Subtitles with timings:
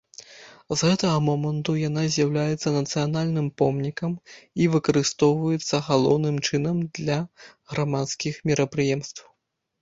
[0.69, 4.15] З гэтага моманту яна з'яўляецца нацыянальным помнікам
[4.65, 7.19] і выкарыстоўваецца галоўным чынам для
[7.75, 9.31] грамадскіх мерапрыемстваў.